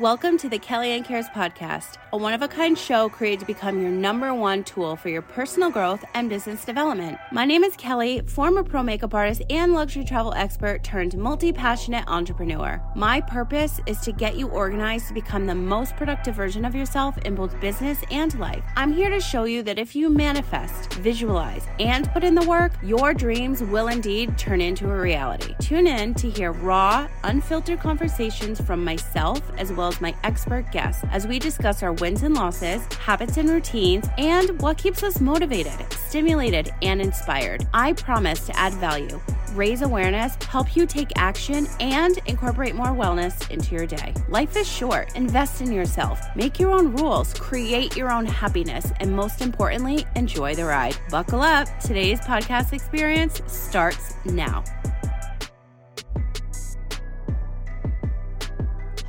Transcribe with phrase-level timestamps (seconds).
[0.00, 3.46] Welcome to the Kelly Ann Cares podcast, a one of a kind show created to
[3.46, 7.16] become your number one tool for your personal growth and business development.
[7.30, 12.02] My name is Kelly, former pro makeup artist and luxury travel expert turned multi passionate
[12.08, 12.82] entrepreneur.
[12.96, 17.16] My purpose is to get you organized to become the most productive version of yourself
[17.18, 18.64] in both business and life.
[18.74, 22.72] I'm here to show you that if you manifest, visualize, and put in the work,
[22.82, 25.54] your dreams will indeed turn into a reality.
[25.60, 31.04] Tune in to hear raw, unfiltered conversations from myself as well as my expert guests
[31.10, 35.92] as we discuss our wins and losses, habits and routines, and what keeps us motivated,
[35.92, 37.66] stimulated, and inspired.
[37.72, 39.20] I promise to add value,
[39.54, 44.14] raise awareness, help you take action, and incorporate more wellness into your day.
[44.28, 45.14] Life is short.
[45.16, 50.54] Invest in yourself, make your own rules, create your own happiness, and most importantly, enjoy
[50.54, 50.96] the ride.
[51.10, 51.68] Buckle up.
[51.80, 54.64] Today's podcast experience starts now.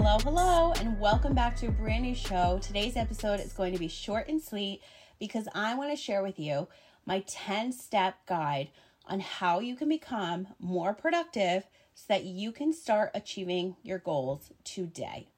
[0.00, 2.60] Hello, hello, and welcome back to a brand new show.
[2.62, 4.80] Today's episode is going to be short and sweet
[5.18, 6.68] because I want to share with you
[7.04, 8.70] my 10 step guide
[9.06, 14.52] on how you can become more productive so that you can start achieving your goals
[14.62, 15.30] today.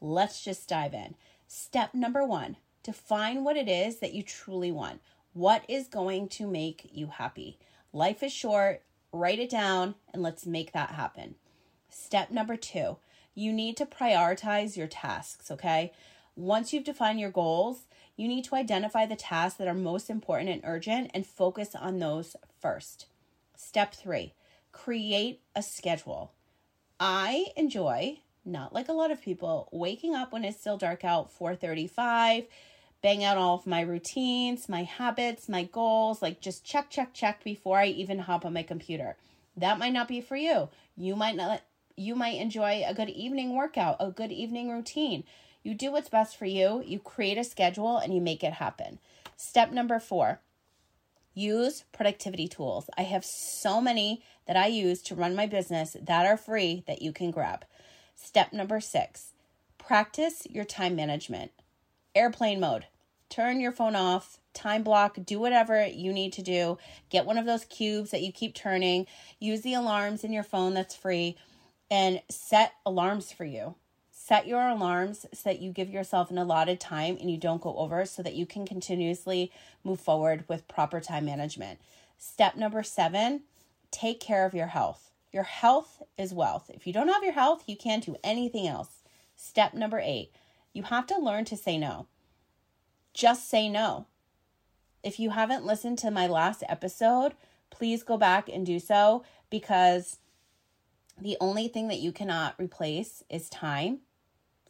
[0.00, 1.14] Let's just dive in.
[1.46, 5.00] Step number one define what it is that you truly want.
[5.32, 7.56] What is going to make you happy?
[7.92, 11.36] Life is short, write it down, and let's make that happen.
[11.88, 12.96] Step number two
[13.38, 15.92] you need to prioritize your tasks, okay?
[16.34, 17.86] Once you've defined your goals,
[18.16, 21.98] you need to identify the tasks that are most important and urgent and focus on
[21.98, 23.06] those first.
[23.56, 24.34] Step three,
[24.72, 26.32] create a schedule.
[26.98, 31.30] I enjoy, not like a lot of people, waking up when it's still dark out,
[31.30, 32.44] 435,
[33.02, 37.44] bang out all of my routines, my habits, my goals, like just check, check, check
[37.44, 39.16] before I even hop on my computer.
[39.56, 40.68] That might not be for you.
[40.96, 41.62] You might not
[41.98, 45.24] you might enjoy a good evening workout, a good evening routine.
[45.62, 48.98] You do what's best for you, you create a schedule, and you make it happen.
[49.36, 50.40] Step number four
[51.34, 52.90] use productivity tools.
[52.98, 57.00] I have so many that I use to run my business that are free that
[57.00, 57.64] you can grab.
[58.16, 59.32] Step number six
[59.78, 61.50] practice your time management.
[62.14, 62.86] Airplane mode.
[63.30, 66.78] Turn your phone off, time block, do whatever you need to do.
[67.10, 69.06] Get one of those cubes that you keep turning.
[69.38, 71.36] Use the alarms in your phone that's free
[71.90, 73.74] and set alarms for you.
[74.10, 77.74] Set your alarms so that you give yourself an allotted time and you don't go
[77.76, 79.50] over so that you can continuously
[79.84, 81.78] move forward with proper time management.
[82.18, 83.42] Step number seven
[83.90, 85.10] take care of your health.
[85.32, 86.70] Your health is wealth.
[86.74, 89.02] If you don't have your health, you can't do anything else.
[89.34, 90.30] Step number eight
[90.72, 92.06] you have to learn to say no.
[93.12, 94.06] Just say no.
[95.02, 97.32] If you haven't listened to my last episode,
[97.70, 100.18] please go back and do so because
[101.20, 104.00] the only thing that you cannot replace is time.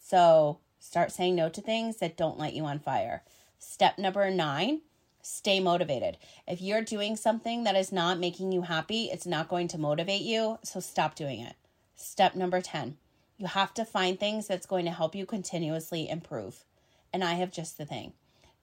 [0.01, 3.23] So start saying no to things that don't light you on fire.
[3.59, 4.83] Step number nine
[5.21, 6.17] stay motivated.
[6.47, 10.23] If you're doing something that is not making you happy, it's not going to motivate
[10.23, 10.59] you.
[10.63, 11.55] So stop doing it.
[11.97, 12.97] Step number 10
[13.39, 16.65] you have to find things that's going to help you continuously improve.
[17.13, 18.13] And I have just the thing.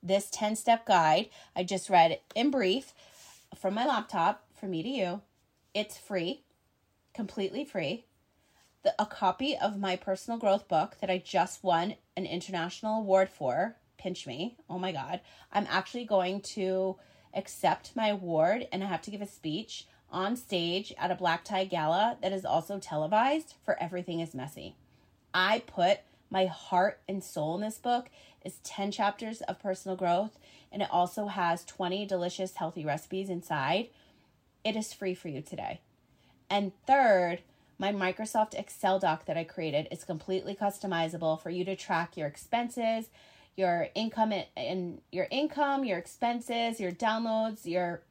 [0.04, 2.94] This 10 step guide I just read in brief
[3.56, 5.22] from my laptop from me to you.
[5.74, 6.42] It's free
[7.16, 8.06] completely free,
[8.84, 13.30] the, a copy of my personal growth book that I just won an international award
[13.30, 13.78] for.
[13.98, 14.58] Pinch me.
[14.70, 15.22] Oh my God.
[15.52, 16.98] I'm actually going to
[17.34, 21.44] accept my award and I have to give a speech on stage at a black
[21.44, 24.76] tie gala that is also televised for Everything is Messy.
[25.34, 26.00] I put
[26.30, 28.10] my heart and soul in this book
[28.44, 30.38] is 10 chapters of personal growth
[30.72, 33.90] and it also has 20 delicious healthy recipes inside.
[34.64, 35.80] It is free for you today.
[36.50, 37.40] And third,
[37.78, 42.28] my Microsoft Excel doc that I created is completely customizable for you to track your
[42.28, 43.10] expenses,
[43.56, 48.02] your income and your income, your expenses, your downloads, your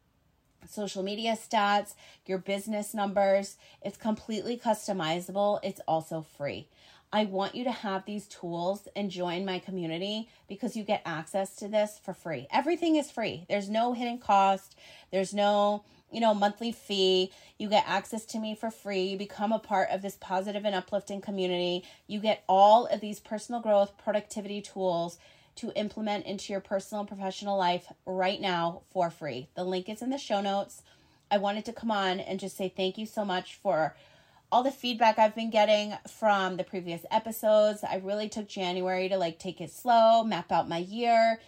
[0.68, 1.94] social media stats,
[2.26, 3.56] your business numbers.
[3.82, 5.60] It's completely customizable.
[5.62, 6.68] It's also free.
[7.12, 11.54] I want you to have these tools and join my community because you get access
[11.56, 12.48] to this for free.
[12.52, 13.46] Everything is free.
[13.48, 14.76] There's no hidden cost.
[15.12, 15.84] There's no
[16.14, 17.32] you know, monthly fee.
[17.58, 19.02] You get access to me for free.
[19.02, 21.84] You become a part of this positive and uplifting community.
[22.06, 25.18] You get all of these personal growth, productivity tools
[25.56, 29.48] to implement into your personal and professional life right now for free.
[29.54, 30.82] The link is in the show notes.
[31.30, 33.96] I wanted to come on and just say thank you so much for
[34.52, 37.82] all the feedback I've been getting from the previous episodes.
[37.82, 41.40] I really took January to like take it slow, map out my year,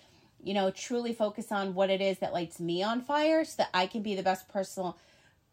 [0.47, 3.71] you know, truly focus on what it is that lights me on fire so that
[3.75, 4.97] I can be the best personal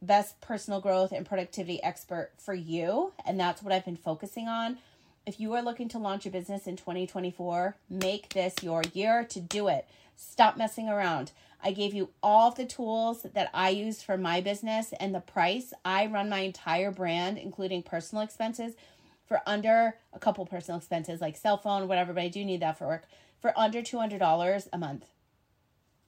[0.03, 3.13] best personal growth and productivity expert for you.
[3.25, 4.77] And that's what I've been focusing on.
[5.25, 9.39] if you are looking to launch a business in 2024, make this your year to
[9.39, 9.87] do it.
[10.15, 11.31] Stop messing around.
[11.63, 15.21] I gave you all of the tools that I use for my business and the
[15.21, 15.73] price.
[15.85, 18.73] I run my entire brand, including personal expenses,
[19.25, 22.77] for under a couple personal expenses like cell phone, whatever, but I do need that
[22.77, 23.05] for work,
[23.39, 25.05] for under $200 a month.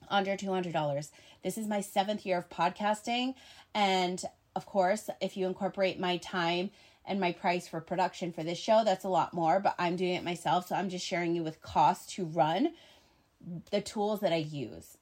[0.09, 1.11] Under $200.
[1.43, 3.35] This is my seventh year of podcasting.
[3.73, 4.23] And
[4.55, 6.71] of course, if you incorporate my time
[7.05, 10.13] and my price for production for this show, that's a lot more, but I'm doing
[10.13, 10.67] it myself.
[10.67, 12.73] So I'm just sharing you with costs to run
[13.71, 14.97] the tools that I use.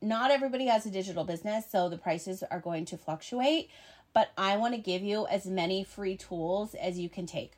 [0.00, 3.70] Not everybody has a digital business, so the prices are going to fluctuate,
[4.14, 7.54] but I want to give you as many free tools as you can take.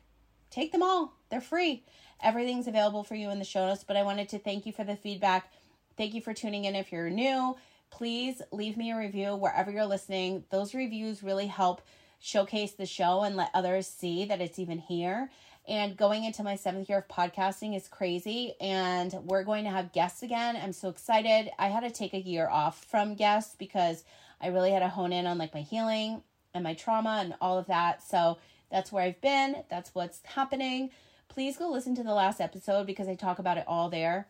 [0.49, 1.83] Take them all, they're free.
[2.23, 4.83] Everything's available for you in the show notes, but I wanted to thank you for
[4.83, 5.51] the feedback.
[5.97, 7.55] Thank you for tuning in if you're new.
[7.91, 10.45] Please leave me a review wherever you're listening.
[10.49, 11.81] Those reviews really help
[12.19, 15.29] showcase the show and let others see that it's even here.
[15.67, 18.53] And going into my seventh year of podcasting is crazy.
[18.61, 20.55] And we're going to have guests again.
[20.55, 21.49] I'm so excited.
[21.57, 24.03] I had to take a year off from guests because
[24.41, 26.21] I really had to hone in on like my healing
[26.55, 28.01] and my trauma and all of that.
[28.01, 28.39] So
[28.71, 29.63] that's where I've been.
[29.69, 30.89] That's what's happening.
[31.27, 34.27] Please go listen to the last episode because I talk about it all there.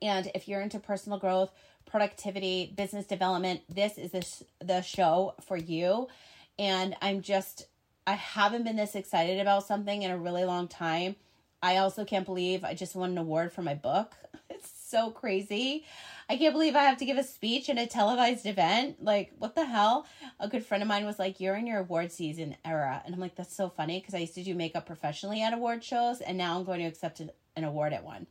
[0.00, 1.52] And if you're into personal growth,
[1.84, 4.26] productivity, business development, this is the,
[4.64, 6.08] the show for you.
[6.58, 7.66] And I'm just
[8.06, 11.14] I haven't been this excited about something in a really long time.
[11.62, 14.14] I also can't believe I just won an award for my book.
[14.50, 15.86] It's so crazy.
[16.28, 19.02] I can't believe I have to give a speech in a televised event.
[19.02, 20.06] Like, what the hell?
[20.38, 23.02] A good friend of mine was like, You're in your award season era.
[23.04, 25.82] And I'm like, That's so funny because I used to do makeup professionally at award
[25.82, 28.26] shows, and now I'm going to accept an award at one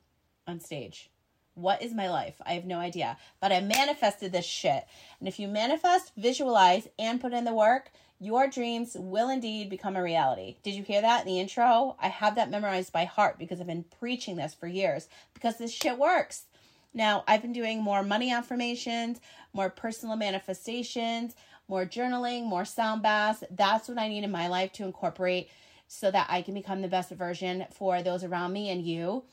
[0.47, 1.09] on stage.
[1.55, 2.35] What is my life?
[2.45, 3.17] I have no idea.
[3.41, 4.85] But I manifested this shit.
[5.19, 9.95] And if you manifest, visualize, and put in the work, your dreams will indeed become
[9.95, 10.57] a reality.
[10.61, 11.97] Did you hear that in the intro?
[11.99, 15.73] I have that memorized by heart because I've been preaching this for years because this
[15.73, 16.45] shit works.
[16.93, 19.21] Now, I've been doing more money affirmations,
[19.53, 21.35] more personal manifestations,
[21.67, 23.43] more journaling, more sound baths.
[23.49, 25.49] That's what I need in my life to incorporate
[25.88, 29.23] so that I can become the best version for those around me and you.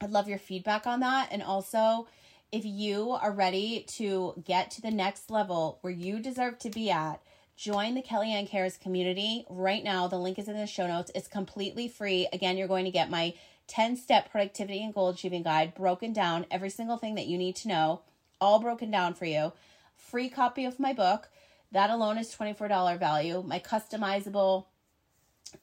[0.00, 1.28] I'd love your feedback on that.
[1.32, 2.06] And also,
[2.52, 6.90] if you are ready to get to the next level where you deserve to be
[6.90, 7.20] at,
[7.56, 10.08] Join the Kelly Ann Cares community right now.
[10.08, 11.10] The link is in the show notes.
[11.14, 12.28] It's completely free.
[12.30, 13.32] Again, you're going to get my
[13.68, 17.56] 10 step productivity and goal achieving guide broken down, every single thing that you need
[17.56, 18.00] to know,
[18.40, 19.52] all broken down for you.
[19.96, 21.28] Free copy of my book.
[21.72, 23.42] That alone is $24 value.
[23.44, 24.66] My customizable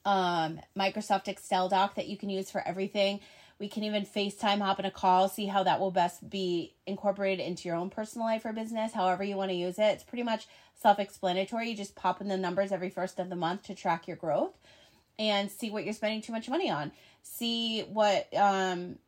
[0.04, 3.20] um, Microsoft Excel doc that you can use for everything.
[3.58, 7.46] We can even FaceTime, hop in a call, see how that will best be incorporated
[7.46, 9.82] into your own personal life or business, however you want to use it.
[9.82, 11.70] It's pretty much self explanatory.
[11.70, 14.52] You just pop in the numbers every first of the month to track your growth
[15.18, 16.90] and see what you're spending too much money on.
[17.24, 18.98] See what, um,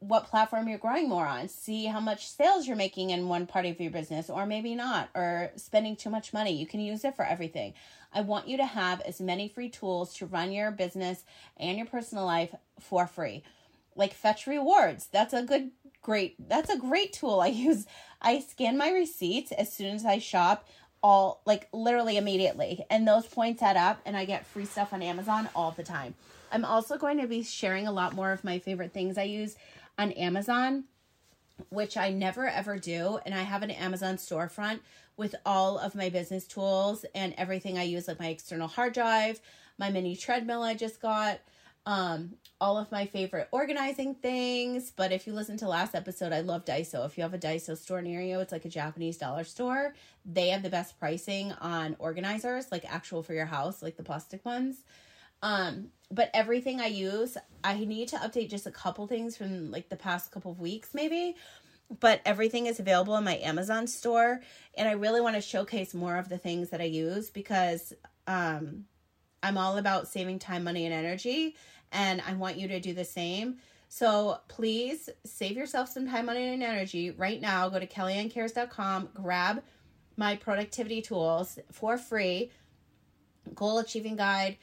[0.00, 1.48] what platform you're growing more on.
[1.48, 5.08] See how much sales you're making in one part of your business, or maybe not,
[5.14, 6.52] or spending too much money.
[6.52, 7.74] You can use it for everything.
[8.12, 11.24] I want you to have as many free tools to run your business
[11.56, 13.44] and your personal life for free
[13.96, 15.06] like fetch rewards.
[15.06, 15.70] That's a good
[16.02, 17.86] great that's a great tool I use.
[18.20, 20.68] I scan my receipts as soon as I shop
[21.02, 25.02] all like literally immediately and those points add up and I get free stuff on
[25.02, 26.14] Amazon all the time.
[26.50, 29.56] I'm also going to be sharing a lot more of my favorite things I use
[29.98, 30.84] on Amazon
[31.70, 34.80] which I never ever do and I have an Amazon storefront
[35.16, 39.40] with all of my business tools and everything I use like my external hard drive,
[39.78, 41.40] my mini treadmill I just got,
[41.86, 44.90] um, all of my favorite organizing things.
[44.90, 47.06] But if you listen to last episode, I love Daiso.
[47.06, 49.94] If you have a Daiso store near you, it's like a Japanese dollar store.
[50.24, 54.44] They have the best pricing on organizers, like actual for your house, like the plastic
[54.44, 54.82] ones.
[55.42, 59.88] Um, but everything I use, I need to update just a couple things from like
[59.88, 61.36] the past couple of weeks, maybe.
[62.00, 64.40] But everything is available in my Amazon store,
[64.76, 67.92] and I really want to showcase more of the things that I use because
[68.26, 68.86] um,
[69.40, 71.54] I'm all about saving time, money, and energy
[71.92, 73.56] and I want you to do the same.
[73.88, 77.68] So please save yourself some time, money, and energy right now.
[77.68, 79.62] Go to kellyanncares.com, grab
[80.16, 82.50] my productivity tools for free,
[83.54, 84.56] goal achieving guide,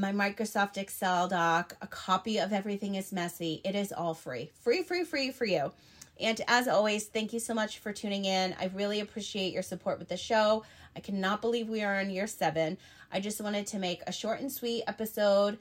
[0.00, 3.60] my Microsoft Excel doc, a copy of Everything is Messy.
[3.64, 4.50] It is all free.
[4.62, 5.72] Free, free, free for you.
[6.18, 8.54] And as always, thank you so much for tuning in.
[8.58, 10.64] I really appreciate your support with the show.
[10.96, 12.78] I cannot believe we are in year seven.
[13.12, 15.58] I just wanted to make a short and sweet episode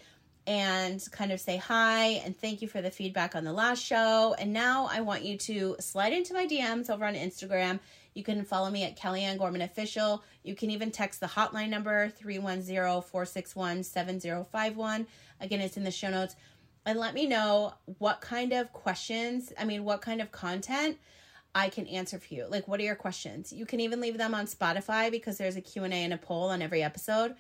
[0.49, 4.35] and kind of say hi and thank you for the feedback on the last show.
[4.39, 7.79] And now I want you to slide into my DMs over on Instagram.
[8.15, 10.23] You can follow me at Kelly Ann Gorman Official.
[10.41, 15.05] You can even text the hotline number 310 461 7051.
[15.39, 16.35] Again, it's in the show notes.
[16.83, 20.97] And let me know what kind of questions, I mean, what kind of content
[21.53, 22.47] I can answer for you.
[22.49, 23.53] Like, what are your questions?
[23.53, 26.63] You can even leave them on Spotify because there's a Q&A and a poll on
[26.63, 27.35] every episode.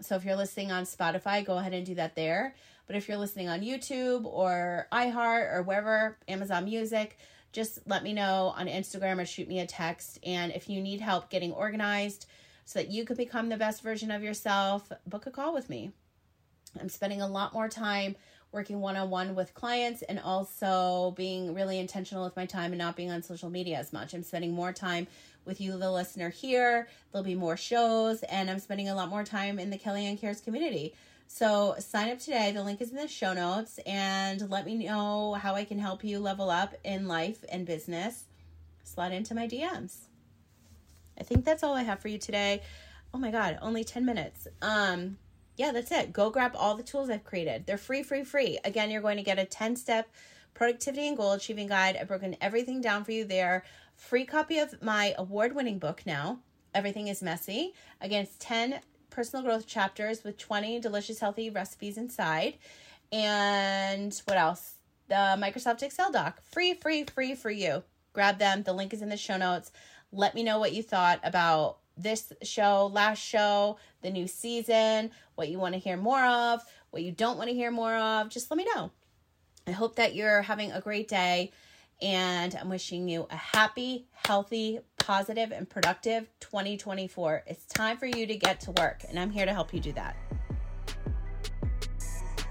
[0.00, 2.54] So if you're listening on Spotify, go ahead and do that there.
[2.86, 7.18] But if you're listening on YouTube or iHeart or wherever, Amazon Music,
[7.52, 10.18] just let me know on Instagram or shoot me a text.
[10.24, 12.26] And if you need help getting organized
[12.64, 15.92] so that you could become the best version of yourself, book a call with me.
[16.80, 18.16] I'm spending a lot more time
[18.54, 22.78] working one on one with clients and also being really intentional with my time and
[22.78, 24.14] not being on social media as much.
[24.14, 25.08] I'm spending more time
[25.44, 26.88] with you, the listener here.
[27.10, 30.16] There'll be more shows, and I'm spending a lot more time in the Kelly Ann
[30.16, 30.94] Cares community.
[31.26, 32.52] So sign up today.
[32.52, 36.04] The link is in the show notes, and let me know how I can help
[36.04, 38.24] you level up in life and business.
[38.84, 39.96] Slide into my DMs.
[41.18, 42.62] I think that's all I have for you today.
[43.12, 44.46] Oh my god, only 10 minutes.
[44.62, 45.18] Um
[45.56, 46.12] yeah, that's it.
[46.12, 47.66] Go grab all the tools I've created.
[47.66, 48.58] They're free, free, free.
[48.64, 50.08] Again, you're going to get a 10 step
[50.52, 51.96] productivity and goal achieving guide.
[52.00, 53.64] I've broken everything down for you there.
[53.96, 56.40] Free copy of my award winning book now.
[56.74, 57.74] Everything is messy.
[58.00, 58.80] Again, it's 10
[59.10, 62.58] personal growth chapters with 20 delicious, healthy recipes inside.
[63.12, 64.74] And what else?
[65.08, 66.40] The Microsoft Excel doc.
[66.50, 67.84] Free, free, free for you.
[68.12, 68.64] Grab them.
[68.64, 69.70] The link is in the show notes.
[70.12, 75.48] Let me know what you thought about this show, last show, the new season, what
[75.48, 78.28] you want to hear more of, what you don't want to hear more of.
[78.28, 78.90] Just let me know.
[79.66, 81.52] I hope that you're having a great day
[82.02, 87.44] and I'm wishing you a happy, healthy, positive, and productive 2024.
[87.46, 89.92] It's time for you to get to work, and I'm here to help you do
[89.92, 90.16] that.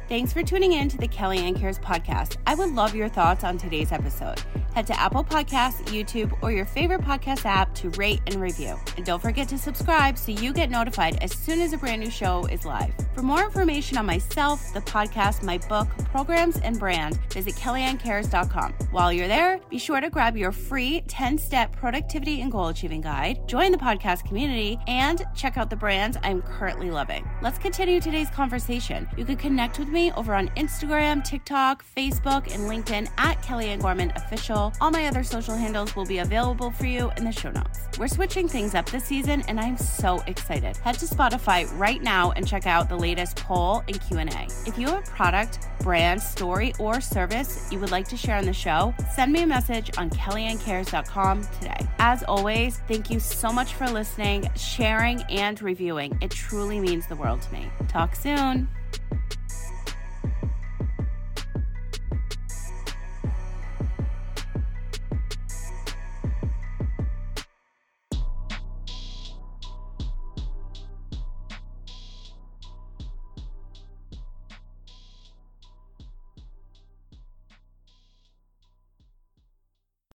[0.10, 2.38] Thanks for tuning in to the Kelly Ann Cares podcast.
[2.46, 4.42] I would love your thoughts on today's episode.
[4.74, 8.76] Head to Apple Podcasts, YouTube, or your favorite podcast app to rate and review.
[8.98, 12.10] And don't forget to subscribe so you get notified as soon as a brand new
[12.10, 12.92] show is live.
[13.14, 18.74] For more information on myself, the podcast, my book, programs, and brand, visit KellyAnnCares.com.
[18.92, 23.02] While you're there, be sure to grab your free 10 step productivity and goal achieving
[23.02, 27.30] guide, join the podcast community, and check out the brands I'm currently loving.
[27.42, 29.08] Let's continue today's conversation.
[29.18, 33.80] You can connect with me over on Instagram, TikTok, Facebook, and LinkedIn at Kelly Ann
[33.80, 34.63] Gorman Official.
[34.80, 37.88] All my other social handles will be available for you in the show notes.
[37.98, 40.78] We're switching things up this season, and I'm so excited.
[40.78, 44.48] Head to Spotify right now and check out the latest poll and Q&A.
[44.66, 48.46] If you have a product, brand, story, or service you would like to share on
[48.46, 51.88] the show, send me a message on kellyanncares.com today.
[52.00, 56.18] As always, thank you so much for listening, sharing, and reviewing.
[56.22, 57.70] It truly means the world to me.
[57.88, 58.70] Talk soon.